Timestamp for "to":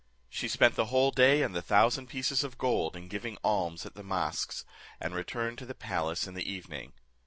5.59-5.65